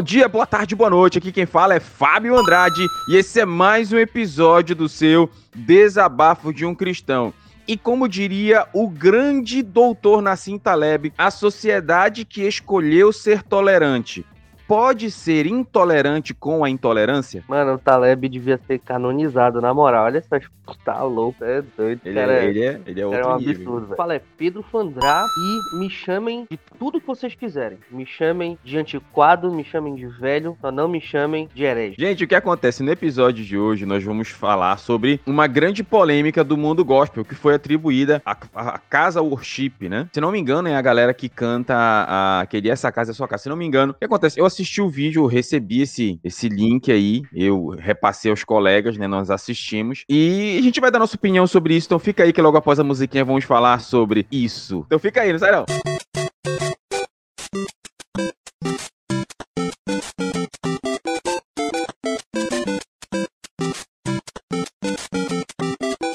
[0.00, 1.18] Bom dia, boa tarde, boa noite.
[1.18, 6.54] Aqui quem fala é Fábio Andrade e esse é mais um episódio do seu Desabafo
[6.54, 7.34] de um Cristão.
[7.68, 14.24] E como diria o grande doutor Nassim Taleb, a sociedade que escolheu ser tolerante
[14.70, 17.42] pode ser intolerante com a intolerância?
[17.48, 20.04] Mano, o Taleb devia ser canonizado, na moral.
[20.04, 20.38] Olha só,
[20.84, 22.00] tá louco, é doido.
[22.04, 23.52] Ele, cara, é, ele, é, ele é outro é um nível.
[23.52, 27.78] absurdo, Fala, é Pedro Fandrá e me chamem de tudo que vocês quiserem.
[27.90, 31.96] Me chamem de antiquado, me chamem de velho, só não me chamem de herege.
[31.98, 32.84] Gente, o que acontece?
[32.84, 37.34] No episódio de hoje, nós vamos falar sobre uma grande polêmica do mundo gospel, que
[37.34, 40.08] foi atribuída à, à Casa Worship, né?
[40.12, 43.26] Se não me engano, é a galera que canta a, aquele Essa Casa é Sua
[43.26, 43.42] Casa.
[43.42, 44.38] Se não me engano, o que acontece?
[44.38, 48.98] Eu assisti assisti o vídeo, eu recebi esse, esse link aí, eu repassei aos colegas,
[48.98, 49.06] né?
[49.06, 50.04] Nós assistimos.
[50.08, 51.86] E a gente vai dar nossa opinião sobre isso.
[51.86, 54.84] Então fica aí que logo após a musiquinha vamos falar sobre isso.
[54.86, 55.64] Então fica aí, não sai não.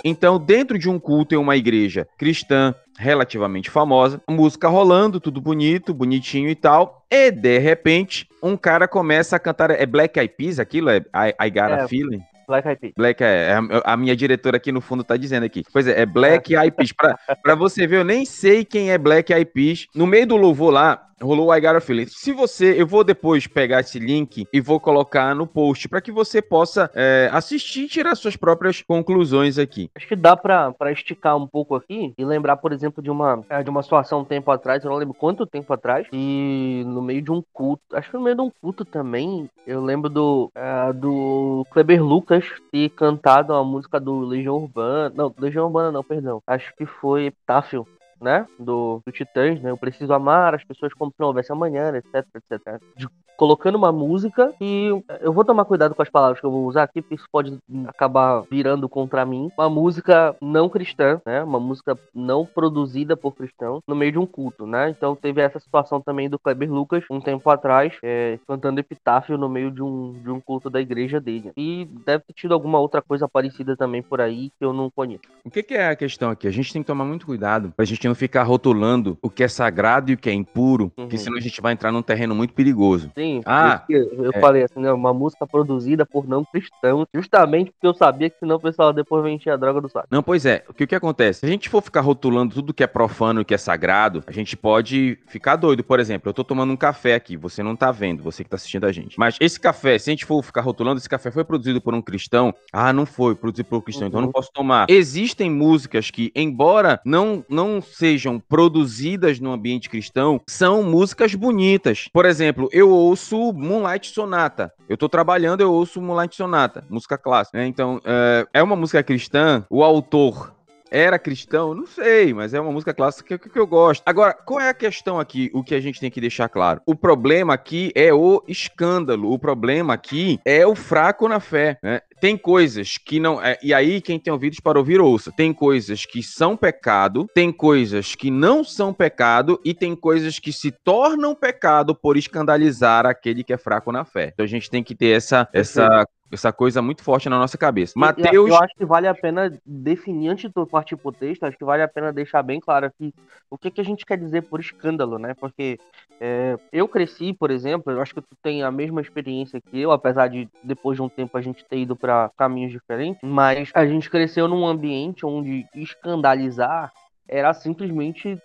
[0.07, 5.93] Então, dentro de um culto em uma igreja cristã relativamente famosa, música rolando, tudo bonito,
[5.93, 10.59] bonitinho e tal, e de repente, um cara começa a cantar, é Black Eyed Peas
[10.59, 10.89] aquilo?
[10.89, 12.21] É I, I Got a é, Feeling?
[12.47, 12.93] Black Eyed Peas.
[12.95, 15.63] Black é, é a minha diretora aqui no fundo tá dizendo aqui.
[15.71, 16.91] Pois é, é Black Eyed Peas.
[16.91, 19.87] Pra, pra você ver, eu nem sei quem é Black Eyed Peas.
[19.95, 22.07] No meio do louvor lá, rolou I Got a Feeling.
[22.07, 26.11] Se você, eu vou depois pegar esse link e vou colocar no post para que
[26.11, 29.89] você possa é, assistir e tirar suas próprias conclusões aqui.
[29.95, 33.63] Acho que dá para esticar um pouco aqui e lembrar, por exemplo, de uma, é,
[33.63, 37.21] de uma situação um tempo atrás, eu não lembro quanto tempo atrás, e no meio
[37.21, 40.93] de um culto, acho que no meio de um culto também, eu lembro do, é,
[40.93, 46.41] do Kleber Lucas ter cantado a música do Legião Urbana, não, Legião Urbana não, perdão,
[46.47, 47.87] acho que foi Epitáfio,
[48.19, 51.93] né, do, do Titãs, né, eu preciso amar as pessoas como se não houvesse amanhã,
[51.95, 52.81] etc, etc.
[52.95, 54.87] De, colocando uma música e
[55.19, 57.57] eu vou tomar cuidado com as palavras que eu vou usar aqui, porque isso pode
[57.87, 59.49] acabar virando contra mim.
[59.57, 64.25] Uma música não cristã, né, uma música não produzida por cristãos no meio de um
[64.25, 68.79] culto, né, então teve essa situação também do Kleber Lucas, um tempo atrás, é, cantando
[68.79, 71.51] epitáfio no meio de um, de um culto da igreja dele.
[71.57, 75.23] E deve ter tido alguma outra coisa parecida também por aí que eu não conheço.
[75.43, 76.47] O que, que é a questão aqui?
[76.47, 79.47] A gente tem que tomar muito cuidado pra gente não ficar rotulando o que é
[79.47, 81.03] sagrado e o que é impuro, uhum.
[81.03, 83.11] porque senão a gente vai entrar num terreno muito perigoso.
[83.17, 84.39] Sim, ah, eu é.
[84.39, 88.55] falei assim, né, uma música produzida por não cristãos, justamente porque eu sabia que senão
[88.55, 90.07] o pessoal depois encher a droga do saco.
[90.09, 91.39] Não, pois é, o que, o que acontece?
[91.41, 94.31] Se a gente for ficar rotulando tudo que é profano e que é sagrado, a
[94.31, 95.83] gente pode ficar doido.
[95.83, 98.55] Por exemplo, eu tô tomando um café aqui, você não tá vendo, você que tá
[98.55, 99.19] assistindo a gente.
[99.19, 102.01] Mas esse café, se a gente for ficar rotulando, esse café foi produzido por um
[102.01, 104.07] cristão, ah, não foi produzido por um cristão, uhum.
[104.07, 104.33] então eu não uhum.
[104.33, 104.87] posso tomar.
[104.89, 112.09] Existem músicas que, embora não, não sejam produzidas no ambiente cristão, são músicas bonitas.
[112.11, 114.71] Por exemplo, eu ouço Moonlight Sonata.
[114.87, 117.57] Eu tô trabalhando, eu ouço Moonlight Sonata, música clássica.
[117.57, 117.67] Né?
[117.67, 119.65] Então, é, é uma música cristã.
[119.69, 120.54] O autor
[120.91, 121.73] era cristão?
[121.73, 124.03] Não sei, mas é uma música clássica que, que, eu gosto.
[124.05, 125.49] Agora, qual é a questão aqui?
[125.53, 126.81] O que a gente tem que deixar claro?
[126.85, 129.31] O problema aqui é o escândalo.
[129.31, 131.77] O problema aqui é o fraco na fé.
[131.81, 132.01] Né?
[132.21, 133.41] Tem coisas que não.
[133.41, 135.31] É, e aí, quem tem ouvidos para ouvir, ouça.
[135.31, 140.51] Tem coisas que são pecado, tem coisas que não são pecado, e tem coisas que
[140.51, 144.31] se tornam pecado por escandalizar aquele que é fraco na fé.
[144.33, 147.93] Então a gente tem que ter essa, essa essa coisa muito forte na nossa cabeça.
[147.95, 148.47] Mateus.
[148.49, 151.81] Eu acho que vale a pena definir, antes de partir pro texto, acho que vale
[151.81, 153.13] a pena deixar bem claro aqui
[153.49, 155.33] o que, que a gente quer dizer por escândalo, né?
[155.33, 155.79] Porque
[156.19, 159.91] é, eu cresci, por exemplo, eu acho que tu tem a mesma experiência que eu,
[159.91, 163.85] apesar de depois de um tempo a gente ter ido para caminhos diferentes, mas a
[163.85, 166.91] gente cresceu num ambiente onde escandalizar
[167.27, 168.37] era simplesmente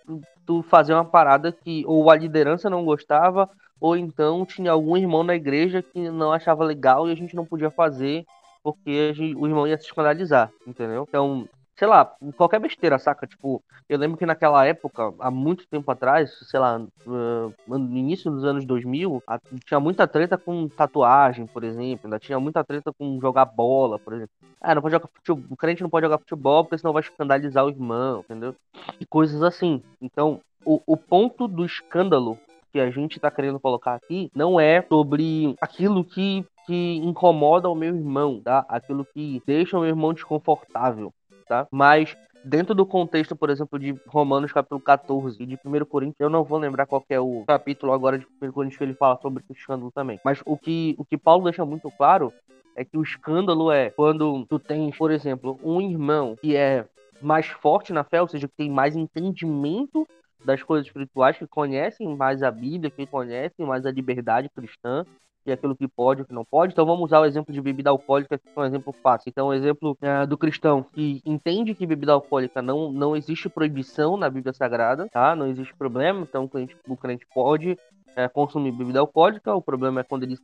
[0.46, 3.48] tu fazer uma parada que ou a liderança não gostava
[3.80, 7.46] ou então tinha algum irmão na igreja que não achava legal e a gente não
[7.46, 8.24] podia fazer
[8.62, 11.06] porque gente, o irmão ia se escandalizar, entendeu?
[11.08, 11.48] Então,
[11.81, 13.27] sei lá, qualquer besteira, saca?
[13.27, 18.44] Tipo, eu lembro que naquela época, há muito tempo atrás, sei lá, no início dos
[18.44, 19.23] anos 2000,
[19.65, 24.12] tinha muita treta com tatuagem, por exemplo, ainda tinha muita treta com jogar bola, por
[24.12, 24.31] exemplo.
[24.61, 27.65] Ah, não pode jogar futebol, o crente não pode jogar futebol porque senão vai escandalizar
[27.65, 28.55] o irmão, entendeu?
[29.00, 29.82] E coisas assim.
[30.03, 32.38] Então, o, o ponto do escândalo
[32.71, 37.75] que a gente está querendo colocar aqui não é sobre aquilo que, que incomoda o
[37.75, 38.67] meu irmão, tá?
[38.69, 41.11] Aquilo que deixa o meu irmão desconfortável,
[41.50, 41.67] tá?
[41.73, 46.31] Mas dentro do contexto, por exemplo, de Romanos capítulo 14 e de 1 Coríntios, eu
[46.31, 49.43] não vou lembrar qual é o capítulo agora de 1 Coríntios que ele fala sobre
[49.49, 50.20] o escândalo também.
[50.25, 52.32] Mas o que, o que Paulo deixa muito claro
[52.76, 56.87] é que o escândalo é quando tu tens, por exemplo, um irmão que é
[57.20, 60.06] mais forte na fé, ou seja, que tem mais entendimento
[60.44, 65.05] das coisas espirituais, que conhecem mais a Bíblia, que conhecem mais a liberdade cristã,
[65.46, 66.72] e aquilo que pode e que não pode.
[66.72, 69.28] Então vamos usar o exemplo de bebida alcoólica, que é um exemplo fácil.
[69.28, 74.16] Então, o exemplo é, do cristão que entende que bebida alcoólica não, não existe proibição
[74.16, 75.34] na Bíblia Sagrada, tá?
[75.34, 77.78] Não existe problema, então o crente, o crente pode
[78.16, 80.42] é, consumir bebida alcoólica, o problema é quando ele se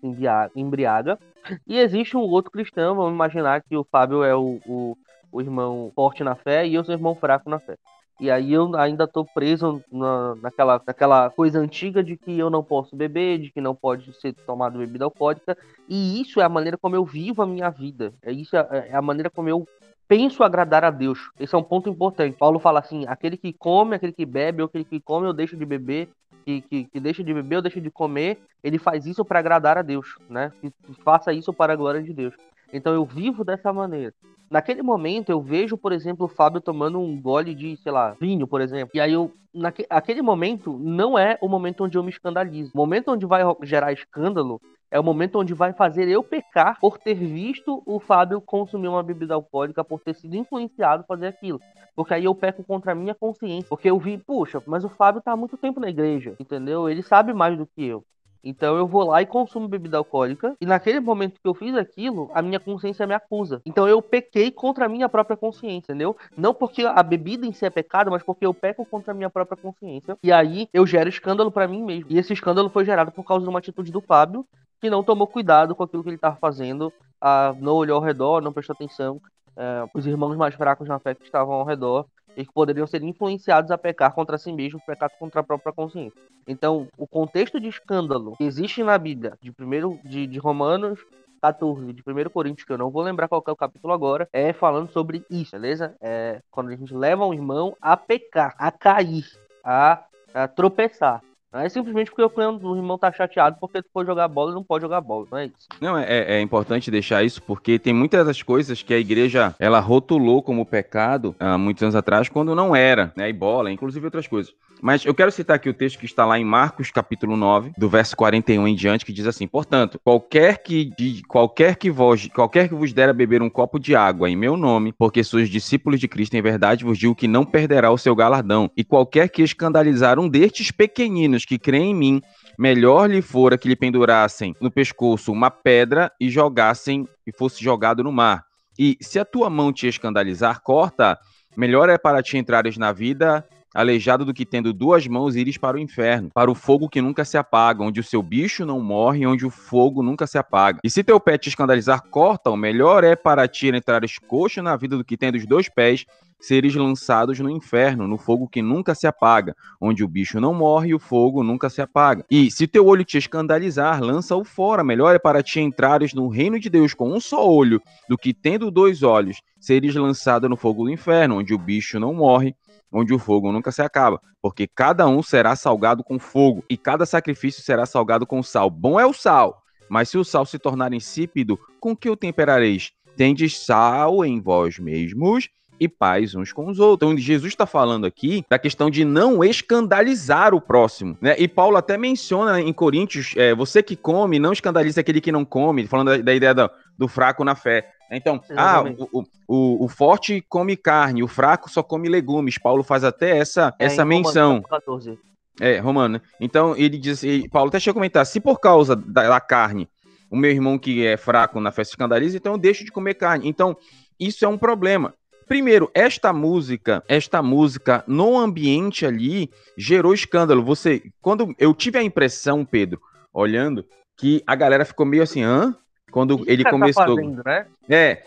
[0.54, 1.19] embriaga.
[1.66, 4.96] E existe um outro cristão, vamos imaginar que o Fábio é o, o,
[5.31, 7.76] o irmão forte na fé e eu sou o irmão fraco na fé.
[8.18, 12.64] E aí eu ainda tô preso na, naquela, naquela coisa antiga de que eu não
[12.64, 15.56] posso beber, de que não pode ser tomado bebida alcoólica.
[15.88, 18.14] E isso é a maneira como eu vivo a minha vida.
[18.22, 19.66] É isso é, é a maneira como eu
[20.08, 21.30] penso agradar a Deus.
[21.38, 22.36] Esse é um ponto importante.
[22.36, 25.56] Paulo fala assim: aquele que come, aquele que bebe, ou aquele que come ou deixa
[25.56, 26.08] de beber,
[26.44, 29.76] que, que, que deixa de beber ou deixa de comer, ele faz isso para agradar
[29.76, 30.52] a Deus, né?
[30.60, 30.72] Que
[31.02, 32.34] faça isso para a glória de Deus.
[32.72, 34.14] Então eu vivo dessa maneira.
[34.50, 38.46] Naquele momento eu vejo, por exemplo, o Fábio tomando um gole de, sei lá, vinho,
[38.46, 38.90] por exemplo.
[38.94, 42.70] E aí eu, naquele momento, não é o momento onde eu me escandalizo.
[42.75, 44.60] O momento onde vai gerar escândalo
[44.90, 49.02] é o momento onde vai fazer eu pecar por ter visto o Fábio consumir uma
[49.02, 51.60] bebida alcoólica, por ter sido influenciado a fazer aquilo.
[51.94, 53.69] Porque aí eu peco contra a minha consciência.
[53.69, 56.88] Porque eu vi, puxa, mas o Fábio tá há muito tempo na igreja, entendeu?
[56.88, 58.04] Ele sabe mais do que eu.
[58.48, 60.54] Então eu vou lá e consumo bebida alcoólica.
[60.60, 63.60] E naquele momento que eu fiz aquilo, a minha consciência me acusa.
[63.66, 66.16] Então eu pequei contra a minha própria consciência, entendeu?
[66.37, 69.28] Não porque a bebida em si é pecado, mas porque eu peco contra a minha
[69.28, 70.16] própria consciência.
[70.22, 72.06] E aí eu gero escândalo para mim mesmo.
[72.10, 74.46] E esse escândalo foi gerado por causa de uma atitude do Fábio,
[74.81, 78.40] que não tomou cuidado com aquilo que ele estava fazendo, ah, não olhou ao redor,
[78.40, 79.20] não prestou atenção.
[79.56, 82.06] Eh, os irmãos mais fracos na fé que estavam ao redor
[82.37, 86.21] e que poderiam ser influenciados a pecar contra si mesmos, pecar contra a própria consciência.
[86.47, 91.00] Então, o contexto de escândalo que existe na Bíblia, de primeiro de, de Romanos
[91.41, 94.53] 14, de 1 Coríntios, que eu não vou lembrar qual é o capítulo agora, é
[94.53, 95.94] falando sobre isso, beleza?
[96.00, 99.25] É quando a gente leva um irmão a pecar, a cair,
[99.62, 100.05] a,
[100.35, 101.23] a tropeçar.
[101.52, 104.82] É simplesmente porque o irmão tá chateado porque tu for jogar bola e não pode
[104.82, 105.69] jogar bola, não é isso.
[105.81, 109.81] Não, é, é importante deixar isso porque tem muitas das coisas que a igreja ela
[109.81, 113.28] rotulou como pecado há muitos anos atrás quando não era, né?
[113.28, 114.54] E bola, inclusive outras coisas.
[114.81, 117.88] Mas eu quero citar aqui o texto que está lá em Marcos, capítulo 9, do
[117.88, 122.69] verso 41 em diante, que diz assim: Portanto, qualquer que, de, qualquer que vos, qualquer
[122.69, 126.00] que vos der a beber um copo de água em meu nome, porque sois discípulos
[126.00, 128.70] de Cristo em verdade, vos digo que não perderá o seu galardão.
[128.76, 132.23] E qualquer que escandalizar um destes pequeninos que creem em mim,
[132.59, 138.03] melhor lhe fora que lhe pendurassem no pescoço uma pedra e jogassem e fosse jogado
[138.03, 138.44] no mar.
[138.79, 141.19] E se a tua mão te escandalizar, corta.
[141.56, 143.44] Melhor é para ti entrares na vida
[143.76, 147.25] aleijado do que tendo duas mãos ires para o inferno, para o fogo que nunca
[147.25, 150.81] se apaga, onde o seu bicho não morre, onde o fogo nunca se apaga.
[150.82, 154.96] E se teu pé te escandalizar, corta-o, melhor é para ti entrares coxo na vida
[154.96, 156.06] do que tendo os dois pés,
[156.40, 160.90] seres lançados no inferno, no fogo que nunca se apaga, onde o bicho não morre
[160.90, 162.25] e o fogo nunca se apaga.
[162.31, 164.84] E se teu olho te escandalizar, lança-o fora.
[164.84, 168.32] Melhor é para ti entrares no reino de Deus com um só olho, do que
[168.32, 172.55] tendo dois olhos, seres lançado no fogo do inferno, onde o bicho não morre
[172.93, 177.06] onde o fogo nunca se acaba, porque cada um será salgado com fogo e cada
[177.06, 178.71] sacrifício será salgado com sal.
[178.71, 182.93] Bom é o sal, mas se o sal se tornar insípido, com que o temperareis?
[183.17, 185.49] Tendes sal em vós mesmos
[185.81, 187.11] e paz uns com os outros.
[187.11, 191.35] Então, Jesus está falando aqui da questão de não escandalizar o próximo, né?
[191.38, 195.45] E Paulo até menciona em Coríntios, é, você que come, não escandalize aquele que não
[195.45, 197.90] come, falando da, da ideia do, do fraco na fé.
[198.10, 202.58] Então, ah, o, o, o, forte come carne, o fraco só come legumes.
[202.58, 204.62] Paulo faz até essa, é, essa menção.
[204.62, 205.18] 14.
[205.60, 206.20] É, Romano.
[206.40, 209.88] Então, ele diz, Paulo até chega a comentar, se por causa da, da, carne,
[210.30, 213.48] o meu irmão que é fraco na festa escandaliza, então eu deixo de comer carne.
[213.48, 213.76] Então,
[214.20, 215.14] isso é um problema.
[215.46, 219.48] Primeiro, esta música, esta música no ambiente ali
[219.78, 220.64] gerou escândalo.
[220.64, 223.00] Você, quando eu tive a impressão, Pedro,
[223.32, 223.84] olhando,
[224.16, 225.75] que a galera ficou meio assim, hã?
[226.16, 227.04] Quando ele tá começou.
[227.04, 227.66] Tá fazendo, né?
[227.90, 228.23] É,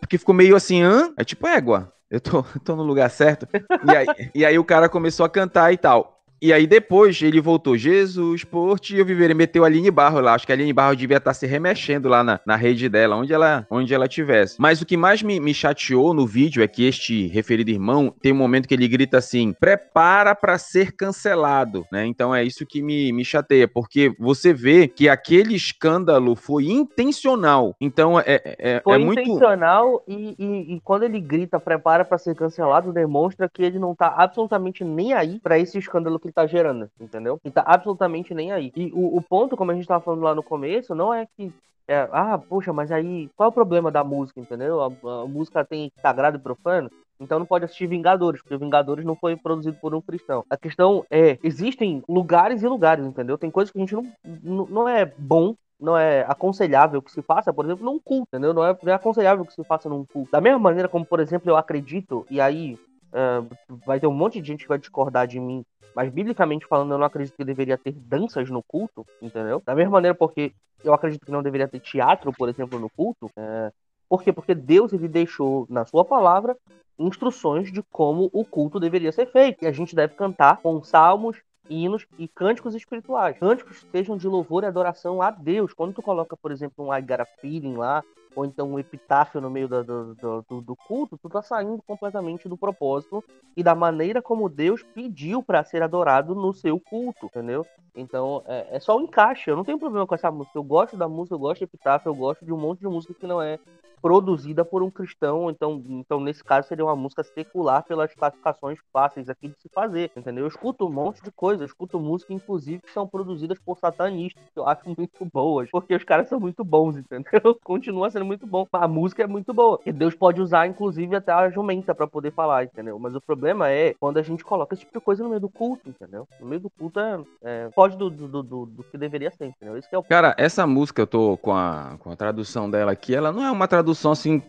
[0.00, 1.12] porque ficou meio assim, hã?
[1.18, 1.92] É tipo égua.
[2.10, 3.46] Eu tô, tô no lugar certo.
[3.52, 6.15] E aí, e aí o cara começou a cantar e tal.
[6.40, 10.34] E aí depois ele voltou, Jesus, por ti eu viverei, meteu a Aline Barro lá.
[10.34, 13.16] Acho que a Aline Barro devia estar tá se remexendo lá na, na rede dela,
[13.16, 14.56] onde ela onde ela tivesse.
[14.58, 18.32] Mas o que mais me, me chateou no vídeo é que este referido irmão tem
[18.32, 22.06] um momento que ele grita assim: prepara para ser cancelado, né?
[22.06, 27.74] Então é isso que me, me chateia, porque você vê que aquele escândalo foi intencional.
[27.80, 29.20] Então é, é, é foi é muito.
[29.20, 33.94] intencional e, e, e quando ele grita prepara para ser cancelado, demonstra que ele não
[33.94, 37.40] tá absolutamente nem aí para esse escândalo que ele tá gerando, entendeu?
[37.44, 38.72] Ele tá absolutamente nem aí.
[38.76, 41.52] E o, o ponto, como a gente tava falando lá no começo, não é que
[41.88, 44.82] é, ah, poxa, mas aí qual é o problema da música, entendeu?
[44.82, 46.90] A, a, música tem sagrado e profano,
[47.20, 50.44] então não pode assistir Vingadores, porque Vingadores não foi produzido por um cristão.
[50.50, 53.38] A questão é, existem lugares e lugares, entendeu?
[53.38, 54.06] Tem coisas que a gente não,
[54.42, 58.54] não, não é bom não é aconselhável que se faça, por exemplo, num culto, entendeu?
[58.54, 60.32] Não é, não é aconselhável que se faça num culto.
[60.32, 62.78] Da mesma maneira como, por exemplo, eu acredito, e aí
[63.12, 66.92] uh, vai ter um monte de gente que vai discordar de mim, mas biblicamente falando,
[66.92, 69.62] eu não acredito que deveria ter danças no culto, entendeu?
[69.64, 70.52] Da mesma maneira, porque
[70.84, 73.26] eu acredito que não deveria ter teatro, por exemplo, no culto.
[73.26, 73.72] Uh,
[74.08, 74.32] por quê?
[74.32, 76.56] Porque Deus ele deixou na sua palavra
[76.98, 79.64] instruções de como o culto deveria ser feito.
[79.64, 81.36] E a gente deve cantar com salmos,
[81.68, 83.38] hinos e cânticos espirituais.
[83.38, 85.72] Cânticos sejam de louvor e adoração a Deus.
[85.72, 88.02] Quando tu coloca, por exemplo, um I Got lá,
[88.36, 92.48] ou então um epitáfio no meio do, do, do, do, culto, tu tá saindo completamente
[92.48, 93.24] do propósito
[93.56, 97.66] e da maneira como Deus pediu para ser adorado no seu culto, entendeu?
[97.94, 99.50] Então é, é só o um encaixe.
[99.50, 100.58] Eu não tenho problema com essa música.
[100.58, 103.14] Eu gosto da música, eu gosto de epitáfio, eu gosto de um monte de música
[103.14, 103.58] que não é
[104.00, 109.28] produzida por um cristão, então, então nesse caso seria uma música secular pelas classificações fáceis
[109.28, 110.44] aqui de se fazer, entendeu?
[110.44, 114.42] Eu escuto um monte de coisa, eu escuto música, inclusive, que são produzidas por satanistas,
[114.52, 117.58] que eu acho muito boas, porque os caras são muito bons, entendeu?
[117.64, 121.32] Continua sendo muito bom, a música é muito boa, e Deus pode usar, inclusive, até
[121.32, 122.98] a jumenta para poder falar, entendeu?
[122.98, 125.48] Mas o problema é quando a gente coloca esse tipo de coisa no meio do
[125.48, 126.28] culto, entendeu?
[126.40, 129.76] No meio do culto é, é pode do, do, do, do, que deveria ser, entendeu?
[129.76, 130.02] Esse é o...
[130.02, 133.50] Cara, essa música, eu tô com a, com a tradução dela aqui, ela não é
[133.50, 134.42] uma tradução tradução assim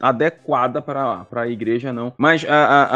[0.00, 2.12] adequada para a igreja, não.
[2.18, 2.88] Mas a, a,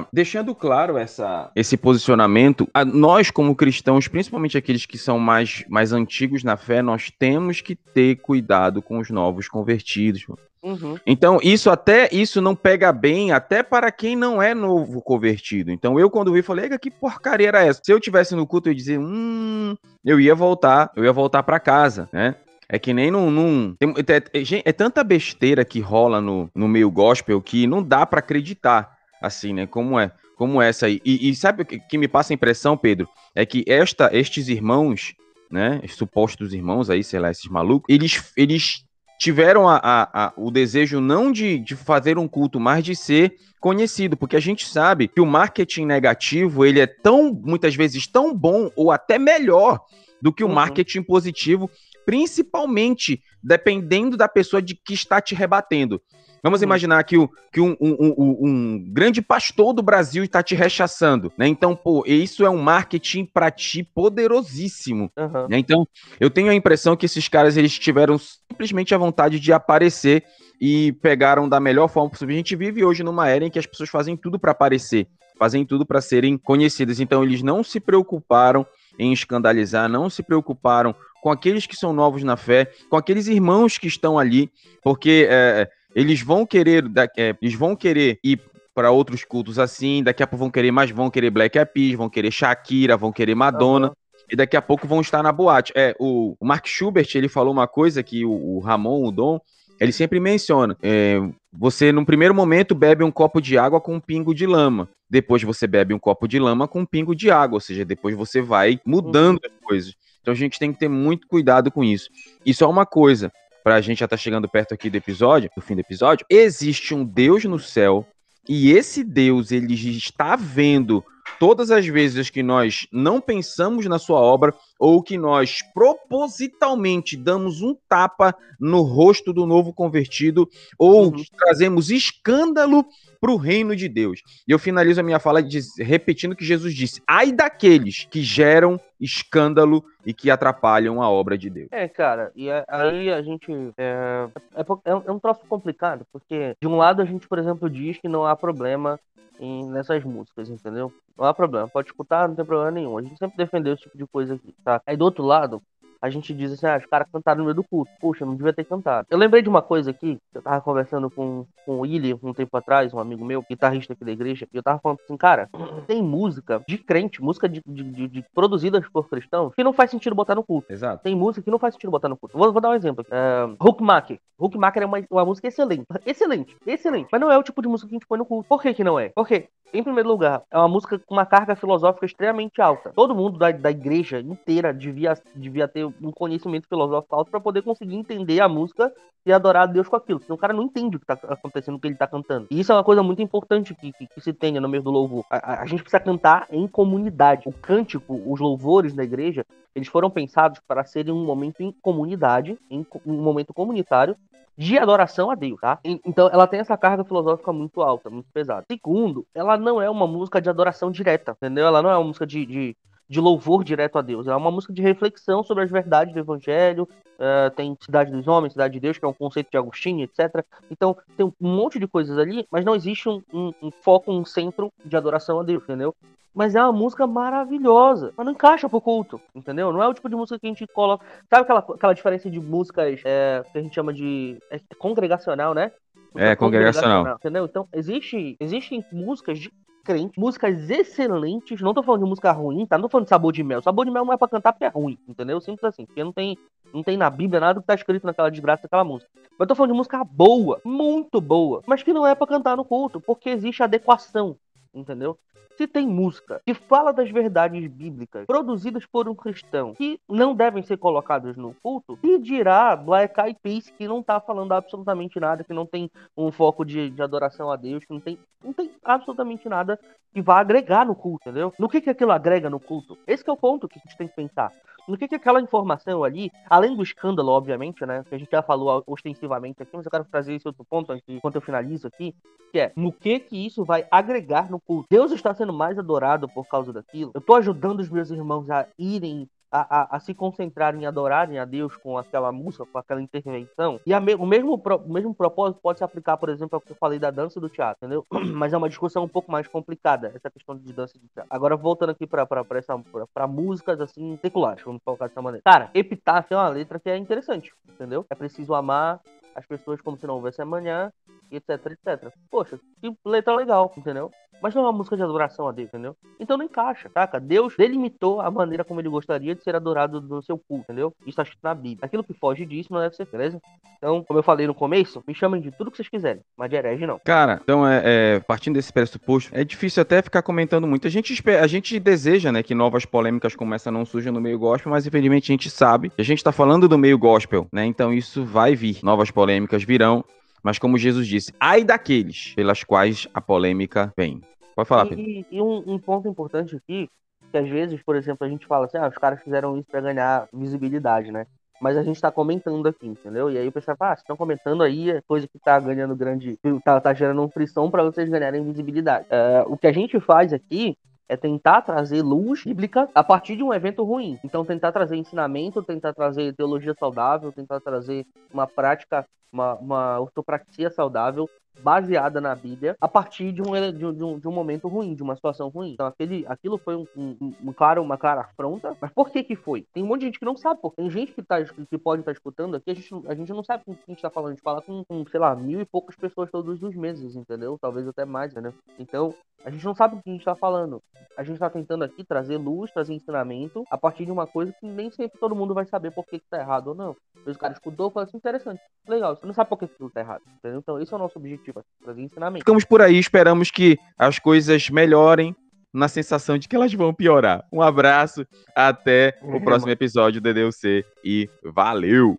[0.00, 5.92] a, deixando claro essa, esse posicionamento, nós, como cristãos, principalmente aqueles que são mais, mais
[5.92, 10.26] antigos na fé, nós temos que ter cuidado com os novos convertidos.
[10.60, 10.98] Uhum.
[11.06, 15.70] Então, isso até isso não pega bem até para quem não é novo convertido.
[15.70, 17.80] Então, eu quando vi, falei, que porcaria era essa?
[17.84, 21.44] Se eu tivesse no culto, eu ia dizer, hum, eu ia voltar, eu ia voltar
[21.44, 22.34] para casa, né?
[22.72, 23.30] É que nem num.
[23.32, 27.82] num tem, é, é, é, tanta besteira que rola no, no meio gospel que não
[27.82, 29.66] dá para acreditar, assim, né?
[29.66, 30.12] Como é.
[30.36, 31.00] Como essa aí.
[31.04, 33.08] E, e sabe o que, que, me passa a impressão, Pedro?
[33.34, 35.14] É que esta, estes irmãos,
[35.50, 35.82] né?
[35.88, 38.84] Supostos irmãos aí, sei lá, esses malucos, eles, eles
[39.18, 43.34] tiveram a, a, a, o desejo não de, de fazer um culto, mas de ser
[43.60, 48.32] conhecido, porque a gente sabe que o marketing negativo, ele é tão, muitas vezes, tão
[48.32, 49.80] bom ou até melhor
[50.22, 50.54] do que o uhum.
[50.54, 51.70] marketing positivo
[52.10, 56.02] principalmente dependendo da pessoa de que está te rebatendo.
[56.42, 60.56] Vamos imaginar que, o, que um, um, um, um, grande pastor do Brasil está te
[60.56, 61.46] rechaçando, né?
[61.46, 65.08] Então, pô, isso é um marketing para ti poderosíssimo.
[65.16, 65.48] Uhum.
[65.48, 65.58] Né?
[65.58, 65.86] Então,
[66.18, 70.24] eu tenho a impressão que esses caras eles tiveram simplesmente a vontade de aparecer
[70.60, 72.34] e pegaram da melhor forma possível.
[72.34, 75.06] A gente vive hoje numa era em que as pessoas fazem tudo para aparecer,
[75.38, 76.98] fazem tudo para serem conhecidas.
[76.98, 78.66] Então, eles não se preocuparam
[78.98, 83.78] em escandalizar, não se preocuparam com aqueles que são novos na fé, com aqueles irmãos
[83.78, 84.50] que estão ali,
[84.82, 86.84] porque é, eles vão querer,
[87.16, 88.40] é, eles vão querer ir
[88.74, 91.94] para outros cultos assim, daqui a pouco vão querer mais, vão querer Black Eyed Peas,
[91.94, 93.88] vão querer Shakira, vão querer Madonna.
[93.88, 93.94] Uhum.
[94.32, 95.72] E daqui a pouco vão estar na boate.
[95.74, 99.40] É, o, o Mark Schubert, ele falou uma coisa que o, o Ramon, o Dom,
[99.80, 100.76] ele sempre menciona.
[100.82, 101.20] É,
[101.52, 104.88] você, num primeiro momento, bebe um copo de água com um pingo de lama.
[105.08, 107.56] Depois você bebe um copo de lama com um pingo de água.
[107.56, 109.50] Ou seja, depois você vai mudando uhum.
[109.50, 109.94] as coisas.
[110.20, 112.08] Então a gente tem que ter muito cuidado com isso.
[112.44, 115.50] E só uma coisa, para a gente já estar tá chegando perto aqui do episódio,
[115.54, 118.06] do fim do episódio, existe um Deus no céu
[118.48, 121.04] e esse Deus ele está vendo
[121.38, 127.62] todas as vezes que nós não pensamos na sua obra ou que nós propositalmente damos
[127.62, 130.48] um tapa no rosto do novo convertido
[130.78, 131.22] ou uhum.
[131.38, 132.84] trazemos escândalo
[133.20, 134.20] para o reino de Deus.
[134.48, 135.40] E eu finalizo a minha fala
[135.78, 141.48] repetindo que Jesus disse: ai daqueles que geram escândalo e que atrapalham a obra de
[141.48, 141.68] Deus.
[141.72, 143.50] É, cara, e aí a gente.
[143.76, 147.70] É, é, é, é um troço complicado, porque de um lado a gente, por exemplo,
[147.70, 148.98] diz que não há problema
[149.40, 150.92] em, nessas músicas, entendeu?
[151.16, 152.98] Não há problema, pode escutar, não tem problema nenhum.
[152.98, 154.80] A gente sempre defendeu esse tipo de coisa aqui, tá?
[154.86, 155.62] Aí do outro lado,
[156.00, 157.90] a gente diz assim, ah, os caras cantaram no meio do culto.
[158.00, 159.06] Puxa, não devia ter cantado.
[159.10, 162.56] Eu lembrei de uma coisa aqui, eu tava conversando com, com o William um tempo
[162.56, 165.48] atrás, um amigo meu, guitarrista aqui da igreja, e eu tava falando assim, cara,
[165.86, 169.90] tem música de crente, música de, de, de, de produzidas por cristãos, que não faz
[169.90, 170.72] sentido botar no culto.
[170.72, 171.02] Exato.
[171.02, 172.36] Tem música que não faz sentido botar no culto.
[172.36, 173.10] Vou, vou dar um exemplo aqui.
[173.10, 174.18] Uh, Hookmaker.
[174.38, 175.84] Hookmaker é uma, uma música excelente.
[176.06, 177.08] Excelente, excelente.
[177.12, 178.48] Mas não é o tipo de música que a gente põe no culto.
[178.48, 179.10] Por que que não é?
[179.10, 182.92] Porque em primeiro lugar, é uma música com uma carga filosófica extremamente alta.
[182.94, 187.62] Todo mundo da, da igreja inteira devia, devia ter um conhecimento filosófico alto para poder
[187.62, 188.92] conseguir entender a música
[189.24, 190.20] e adorar a Deus com aquilo.
[190.20, 192.46] Senão o cara não entende o que tá acontecendo, o que ele tá cantando.
[192.50, 194.90] E isso é uma coisa muito importante que, que, que se tenha no meio do
[194.90, 195.24] louvor.
[195.30, 197.48] A, a, a, gente precisa cantar em comunidade.
[197.48, 202.58] O cântico, os louvores da igreja, eles foram pensados para serem um momento em comunidade,
[202.70, 204.16] em um momento comunitário,
[204.60, 205.80] de adoração a Deus, tá?
[205.82, 208.66] Então ela tem essa carga filosófica muito alta, muito pesada.
[208.70, 211.66] Segundo, ela não é uma música de adoração direta, entendeu?
[211.66, 212.76] Ela não é uma música de, de
[213.10, 214.28] de louvor direto a Deus.
[214.28, 216.88] É uma música de reflexão sobre as verdades do Evangelho.
[217.18, 220.44] Uh, tem Cidade dos Homens, Cidade de Deus, que é um conceito de Agostinho, etc.
[220.70, 224.24] Então, tem um monte de coisas ali, mas não existe um, um, um foco, um
[224.24, 225.94] centro de adoração a Deus, entendeu?
[226.32, 228.14] Mas é uma música maravilhosa.
[228.16, 229.72] Mas não encaixa pro culto, entendeu?
[229.72, 231.04] Não é o tipo de música que a gente coloca.
[231.28, 234.38] Sabe aquela, aquela diferença de músicas é, que a gente chama de.
[234.50, 235.72] É, congregacional, né?
[236.14, 236.36] É, congregacional.
[236.36, 237.16] congregacional.
[237.16, 237.44] Entendeu?
[237.44, 239.52] Então, existe, existem músicas de
[239.84, 241.60] crente, músicas excelentes.
[241.60, 242.76] Não tô falando de música ruim, tá?
[242.76, 243.62] Não tô falando de sabor de mel.
[243.62, 245.40] Sabor de mel não é pra cantar porque é ruim, entendeu?
[245.40, 245.86] Simples assim.
[245.86, 246.38] Porque não tem,
[246.72, 249.10] não tem na Bíblia nada que tá escrito naquela desgraça daquela música.
[249.38, 252.64] Mas tô falando de música boa, muito boa, mas que não é para cantar no
[252.64, 254.36] culto, porque existe adequação,
[254.74, 255.18] entendeu?
[255.60, 260.62] Se tem música que fala das verdades bíblicas produzidas por um cristão que não devem
[260.62, 265.44] ser colocadas no culto, e dirá Black Eyed Peas que não tá falando absolutamente nada,
[265.44, 268.70] que não tem um foco de, de adoração a Deus, que não tem, não tem
[268.82, 269.78] absolutamente nada
[270.14, 271.52] que vá agregar no culto, entendeu?
[271.58, 272.96] No que, que aquilo agrega no culto?
[273.06, 274.50] Esse é o ponto que a gente tem que pensar
[274.88, 278.04] no que, que aquela informação ali, além do escândalo, obviamente, né?
[278.08, 281.04] Que a gente já falou ostensivamente aqui, mas eu quero trazer esse outro ponto antes,
[281.08, 282.14] enquanto eu finalizo aqui,
[282.52, 284.86] que é no que que isso vai agregar no culto.
[284.90, 287.10] Deus está sendo mais adorado por causa daquilo.
[287.14, 291.38] Eu estou ajudando os meus irmãos a irem a, a, a, se concentrarem em adorarem
[291.38, 293.80] a Deus com aquela música, com aquela intervenção.
[293.84, 296.76] E me, o, mesmo, o mesmo propósito pode se aplicar, por exemplo, ao que eu
[296.76, 298.06] falei da dança do teatro, entendeu?
[298.34, 301.30] Mas é uma discussão um pouco mais complicada, essa questão de dança de teatro.
[301.30, 305.22] Agora, voltando aqui pra, pra, pra, essa, pra, pra músicas, assim, seculares, vamos colocar dessa
[305.22, 305.42] maneira.
[305.44, 308.06] Cara, Epitáfio é uma letra que é interessante, entendeu?
[308.08, 309.00] É preciso amar
[309.34, 310.92] as pessoas como se não houvesse amanhã,
[311.30, 312.12] etc, etc.
[312.30, 314.10] Poxa, que letra legal, entendeu?
[314.42, 315.96] Mas não é uma música de adoração a Deus, entendeu?
[316.18, 317.20] Então não encaixa, saca?
[317.20, 320.94] Deus delimitou a maneira como ele gostaria de ser adorado no seu culto, entendeu?
[321.00, 321.78] Isso está escrito na Bíblia.
[321.82, 323.40] Aquilo que foge disso não deve ser, beleza?
[323.76, 326.56] Então, como eu falei no começo, me chamem de tudo que vocês quiserem, mas de
[326.56, 327.00] herege não.
[327.04, 330.86] Cara, então, é, é, partindo desse pressuposto, é difícil até ficar comentando muito.
[330.86, 334.20] A gente, espera, a gente deseja, né, que novas polêmicas como essa não surjam no
[334.20, 337.46] meio gospel, mas infelizmente a gente sabe que a gente tá falando do meio gospel,
[337.52, 337.64] né?
[337.64, 338.78] Então isso vai vir.
[338.82, 340.04] Novas polêmicas virão.
[340.42, 344.22] Mas como Jesus disse, ai daqueles pelas quais a polêmica vem.
[344.60, 344.92] Pode falar.
[344.92, 346.90] E, e um, um, ponto importante aqui,
[347.30, 349.80] que às vezes, por exemplo, a gente fala assim, ah, os caras fizeram isso para
[349.80, 351.26] ganhar visibilidade, né?
[351.60, 353.30] Mas a gente tá comentando aqui, entendeu?
[353.30, 355.94] E aí o pessoal fala, ah, vocês estão comentando aí, é coisa que tá ganhando
[355.94, 356.38] grande.
[356.64, 359.06] tá, tá gerando frição para vocês ganharem visibilidade.
[359.10, 360.76] É, o que a gente faz aqui
[361.08, 364.18] é tentar trazer luz bíblica a partir de um evento ruim.
[364.24, 370.70] Então, tentar trazer ensinamento, tentar trazer teologia saudável, tentar trazer uma prática, uma, uma ortopraxia
[370.70, 371.28] saudável
[371.62, 375.16] baseada na Bíblia a partir de um, de um, de um momento ruim, de uma
[375.16, 375.72] situação ruim.
[375.72, 378.76] Então aquele, aquilo foi um, um, um, claro, uma clara afronta.
[378.80, 379.66] Mas por que que foi?
[379.72, 382.02] Tem um monte de gente que não sabe, porque tem gente que, tá, que pode
[382.02, 384.10] estar tá escutando aqui, a gente, a gente não sabe com quem a gente tá
[384.10, 384.30] falando.
[384.30, 387.58] A gente fala com, com, sei lá, mil e poucas pessoas todos os meses, entendeu?
[387.60, 388.52] Talvez até mais, né?
[388.78, 390.82] Então, a gente não sabe o que a gente tá falando.
[391.16, 394.66] A gente tá tentando aqui trazer luz, trazer ensinamento a partir de uma coisa que
[394.66, 396.96] nem sempre todo mundo vai saber por que, que tá errado ou não.
[397.26, 400.00] Os caras escutou e falou assim, interessante, legal, você não sabe por que aquilo tá
[400.00, 400.22] errado.
[400.38, 400.60] Entendeu?
[400.60, 401.39] Então, esse é o nosso objetivo,
[401.82, 402.42] trazer ensinamento.
[402.42, 405.34] Ficamos por aí, esperamos que as coisas melhorem
[405.72, 407.44] na sensação de que elas vão piorar.
[407.52, 412.18] Um abraço, até o próximo episódio do DDUC e valeu!